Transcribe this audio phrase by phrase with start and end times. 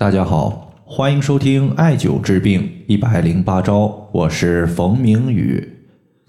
[0.00, 5.76] 大家好，欢迎收听艾灸治病一百零八招，我是冯明宇。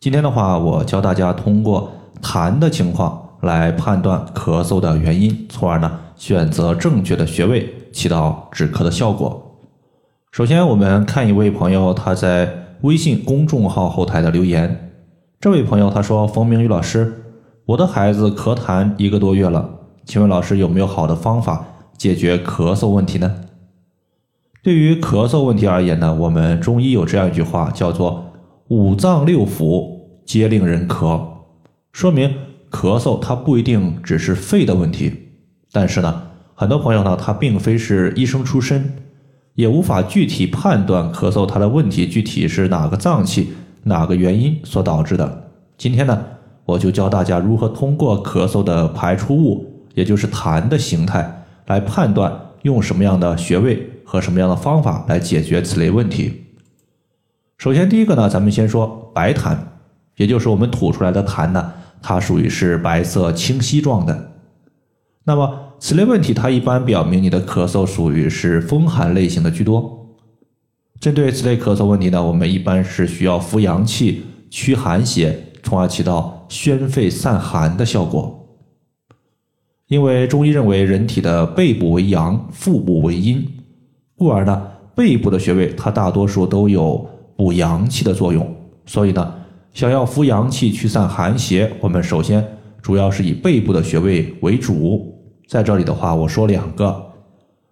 [0.00, 1.92] 今天的话，我教大家通过
[2.22, 9.58] 痰的情况来判断咳嗽的原因，从而呢选择正确的穴位，起到止咳的效果。
[10.32, 12.50] 首先，我们看一位朋友他在
[12.80, 14.92] 微信公众号后台的留言。
[15.38, 17.22] 这位朋友他说：“冯明宇老师，
[17.66, 19.68] 我的孩子咳痰一个多月了，
[20.06, 21.66] 请问老师有没有好的方法
[21.98, 23.30] 解决咳嗽问题呢？”
[24.68, 28.30] 对于咳嗽问题而言呢，我们中医有这样一句话，叫做
[28.68, 29.88] “五脏六腑
[30.26, 31.18] 皆令人咳”，
[31.90, 32.34] 说明
[32.70, 35.10] 咳嗽它不一定只是肺的问题。
[35.72, 36.22] 但是呢，
[36.54, 38.92] 很多朋友呢，他并非是医生出身，
[39.54, 45.48] 也无法具体判断咳嗽它的问题具体是哪个脏器、哪个原因所导致的。
[45.78, 46.22] 今天呢，
[46.66, 52.30] 我就教大家如何通过咳嗽的排出物，也就是痰的形态，来判断
[52.64, 53.92] 用什么样的穴位。
[54.10, 56.32] 和什么样的方法来解决此类问题？
[57.58, 59.54] 首先，第一个呢，咱们先说白痰，
[60.16, 64.32] 也就是我们吐出来的痰呢，它属于是白色清晰状的。
[65.24, 70.16] 那么，此类问题它一般表明你的咳嗽属于是风寒类型的居多。
[70.98, 78.58] 针对此类咳嗽问题呢，我们一般是需要扶阳气、驱寒邪，从而起到宣肺散寒的效果。
[79.88, 83.46] 因为中医认为人体的背部为阳，腹部为阴。
[84.18, 84.60] 故而呢，
[84.96, 88.52] 背部的穴位它大多数都有补阳气的作用，
[88.84, 89.32] 所以呢，
[89.72, 92.44] 想要扶阳气、驱散寒邪，我们首先
[92.82, 95.14] 主要是以背部的穴位为主。
[95.46, 97.12] 在这里的话，我说两个，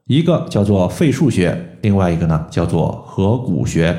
[0.07, 3.97] 一个叫做肺腧穴，另外一个呢叫做合谷穴。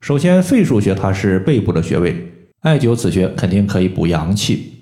[0.00, 4.72] 首先，肺腧穴它是背部的穴位，艾灸此穴肯定可以补阳气。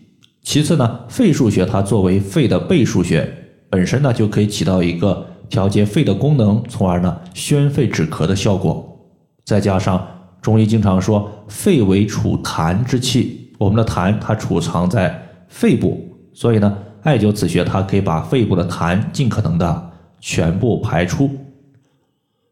[0.43, 3.27] 其次呢，肺腧穴它作为肺的背腧穴，
[3.71, 5.29] 本身呢就可以起到一个。
[5.49, 8.99] 调节肺的功能，从而呢宣肺止咳的效果。
[9.45, 10.07] 再加上
[10.43, 19.91] 中医经常说肺为储痰之器，我们的痰它储藏在肺部，所以呢艾灸此穴它可以把肺部的痰尽可能的
[20.21, 21.31] 全部排出。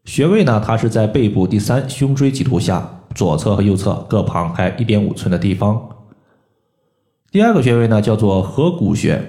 [0.05, 5.89] 穴位呢它是在背部第三胸椎棘突下左侧和右侧各旁开一点五寸的地方。
[7.31, 9.21] 第二个穴位呢叫做合谷穴，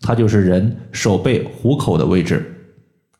[0.00, 2.57] 它就是人手背虎口的位置。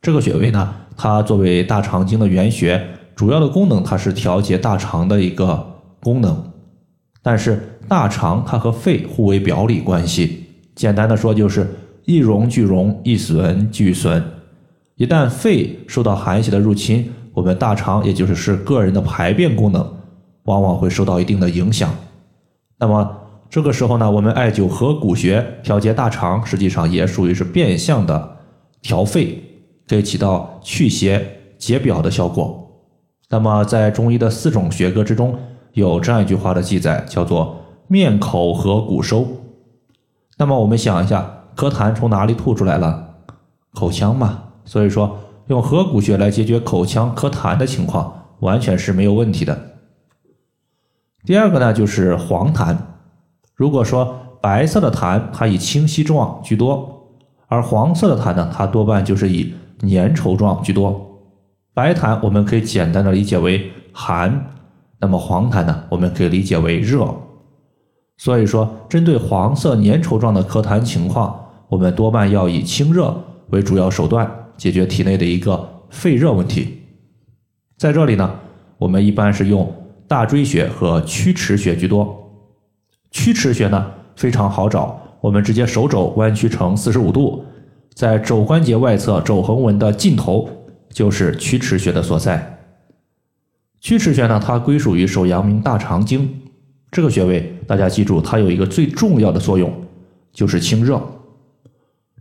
[0.00, 2.82] 这个穴位呢，它作为大肠经的原穴，
[3.16, 5.66] 主要的功能它是调节大肠的一个
[6.00, 6.52] 功能。
[7.20, 10.44] 但是大肠它和肺互为表里关系，
[10.74, 11.68] 简单的说就是
[12.04, 14.22] 一荣俱荣，一损俱损。
[14.94, 19.84] 一旦肺受到寒邪的入侵，我们大肠也就是是个人的排便功能，
[20.44, 21.92] 往往会受到一定的影响。
[22.78, 23.16] 那么
[23.50, 28.36] 这个时候呢，我们艾灸合谷穴调节大肠，实际上也属于是变相的
[28.80, 29.42] 调肺。
[29.88, 32.64] 可以起到祛邪解表的效果。
[33.30, 35.36] 那么，在中医的四种学科之中，
[35.72, 37.56] 有这样一句话的记载，叫做
[37.88, 39.26] “面口合谷收”。
[40.38, 43.16] 那么，我们想一下，咳痰从哪里吐出来了？
[43.74, 44.44] 口腔嘛。
[44.64, 49.58] 所以说，用合谷穴来解决口腔咳痰的情况，完全是没有问题的。
[51.24, 52.76] 第二个呢，就是黄痰。
[53.54, 57.10] 如果说白色的痰，它以清晰状居多，
[57.46, 61.20] 而黄色的痰呢，它多半就是以粘稠状居多，
[61.74, 64.52] 白痰我们可以简单的理解为寒，
[64.98, 67.14] 那么黄痰呢，我们可以理解为热。
[68.16, 71.38] 所以说，针对黄色粘稠状的咳痰情况，
[71.68, 73.16] 我们多半要以清热
[73.50, 76.82] 为主要手段，解决体内的一个肺热问题。
[77.76, 78.28] 在这里呢，
[78.78, 79.72] 我们一般是用
[80.08, 82.28] 大椎穴和曲池穴居多。
[83.12, 87.44] 曲池穴呢非常好找，我们直接手肘弯曲成四十五度。
[87.98, 90.48] 在肘关节外侧肘横纹的尽头，
[90.88, 92.60] 就是曲池穴的所在。
[93.80, 96.32] 曲池穴呢，它归属于手阳明大肠经。
[96.92, 99.72] 这个穴位，大家记住，它有一个最重要的作用，
[100.32, 101.02] 就是清热。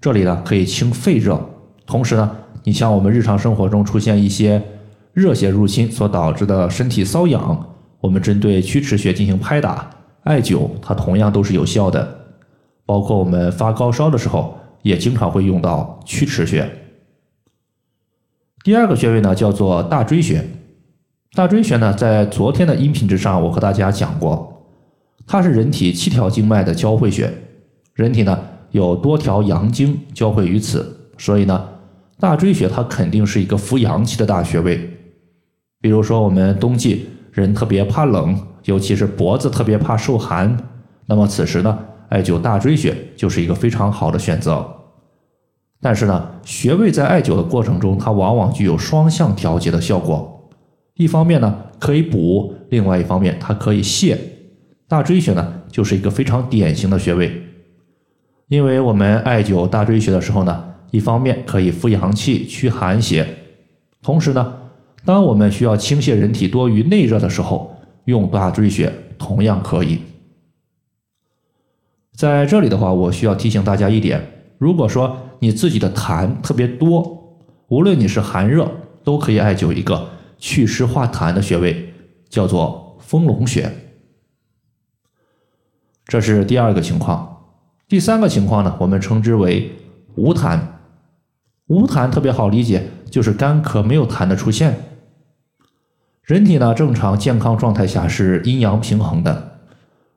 [0.01, 1.39] 这里呢，可以清肺热。
[1.85, 4.59] 同时呢，你像我们日常生活中出现一些
[5.13, 7.69] 热邪入侵所导致的身体瘙痒，
[8.01, 9.87] 我们针对曲池穴进行拍打、
[10.23, 12.17] 艾灸，它同样都是有效的。
[12.83, 14.56] 包括我们发高烧的时候。
[14.87, 16.65] 也经常会用到曲池穴。
[18.63, 20.41] 第二个穴位呢，叫做大椎穴。
[21.33, 24.65] 大椎穴呢，在昨天的音频之上，我和大家讲过，
[25.25, 27.29] 它是人体七条经脉的交汇穴。
[27.95, 28.39] 人体呢
[28.71, 31.67] 有多条阳经交汇于此，所以呢，
[32.17, 34.89] 大椎穴它肯定是一个扶阳气的大穴位。
[35.81, 40.57] 比如说，我们冬季人特别怕冷，尤其是脖子特别怕受寒，
[41.07, 41.77] 那么此时呢。
[42.09, 44.65] 艾灸大椎穴就是一个非常好的选择。
[45.79, 50.49] 但是呢，穴位在艾灸的过程中，它往往具有双向调节的效果。
[50.95, 54.17] 一方面呢可以补，另外一方面它可以泻。
[54.87, 57.43] 大椎穴呢就是一个非常典型的穴位，
[58.47, 63.27] 因为我们艾灸大椎穴的时候呢，一方面可以扶阳气、驱寒邪，
[64.01, 64.55] 同时呢，
[65.05, 67.75] 当我们需要倾泻人体多余内热的时候，
[68.05, 69.99] 用大椎穴同样可以。
[72.15, 74.19] 在这里的话，我需要提醒大家一点：
[74.57, 77.37] 如果说你自己的痰特别多，
[77.67, 78.69] 无论你是寒热，
[79.03, 81.93] 都可以艾灸一个祛湿化痰的穴位，
[82.29, 83.71] 叫做丰隆穴。
[86.05, 87.35] 这是第二个情况。
[87.87, 89.71] 第三个情况呢，我们称之为
[90.15, 90.59] 无痰。
[91.67, 94.75] 无痰特别好理解，就是干咳没有痰的出现。
[96.23, 99.59] 人体呢，正常健康状态下是阴阳平衡的。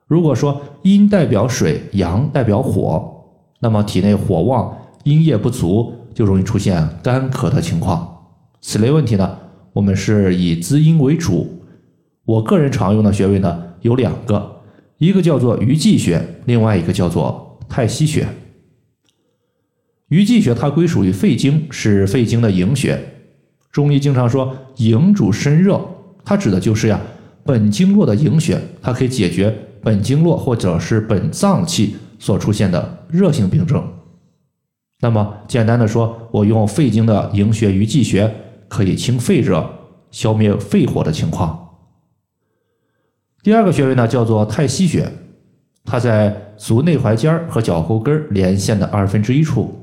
[0.07, 3.20] 如果说阴代表水，阳代表火，
[3.61, 4.75] 那么体内火旺，
[5.05, 8.25] 阴液不足，就容易出现干咳的情况。
[8.59, 9.37] 此类问题呢，
[9.71, 11.63] 我们是以滋阴为主。
[12.25, 14.57] 我个人常用的穴位呢有两个。
[14.97, 18.27] 一个叫做鱼际穴，另外一个叫做太溪穴。
[20.09, 22.99] 鱼际穴它归属于肺经，是肺经的营穴。
[23.71, 25.79] 中医经常说营主身热，
[26.23, 27.01] 它指的就是呀
[27.43, 33.83] 本经络的营穴，它可以解决本经络或者是本脏器所出现的热性病症。
[34.99, 38.31] 那么简单的说，我用肺经的营穴鱼际穴
[38.67, 39.67] 可以清肺热，
[40.11, 41.69] 消灭肺火的情况。
[43.41, 45.11] 第二个穴位呢，叫做太溪穴，
[45.83, 49.75] 它在足内踝尖和脚后跟连线的二分之一处。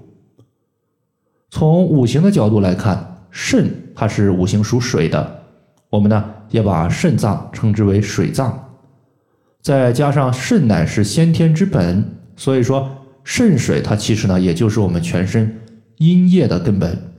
[1.50, 5.42] 从五行的角度来看，肾它是五行属水的，
[5.90, 8.76] 我们呢也把肾脏称之为水脏。
[9.60, 12.88] 再加上肾乃是先天之本，所以说
[13.22, 15.60] 肾水它其实呢也就是我们全身
[15.98, 17.12] 阴液的根本。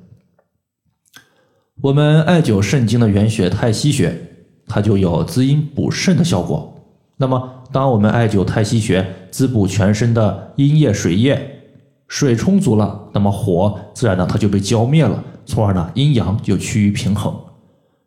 [1.81, 4.25] 我们艾灸肾经的原穴太溪穴。
[4.71, 6.79] 它就有滋阴补肾的效果。
[7.17, 11.63] 那么，当我们艾灸太溪穴，滋补全身的阴液、水液，
[12.07, 17.35] 水充足了，那么火自然呢，它就被浇灭了，从而呢，阴阳就趋于平衡。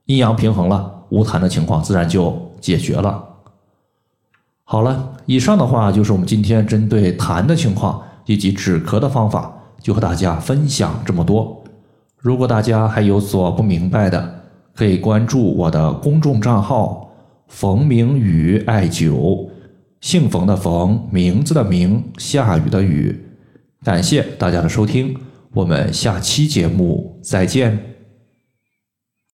[0.07, 3.32] 阴阳平衡了，无痰的情况自然就解决了。
[4.73, 9.53] 好了，以上的话就是我们今天针对痰的情况以及止咳的方法，
[9.83, 11.63] 就和大家分享这么多。
[12.17, 14.35] 如果大家还有所不明白的，
[14.75, 17.11] 可以关注我的公众账号
[17.49, 19.47] “冯明宇艾灸”，
[20.01, 23.15] 姓冯的冯，名字的名，下雨的雨。
[23.85, 25.15] 感谢大家的收听，
[25.53, 27.92] 我们下期节目再见。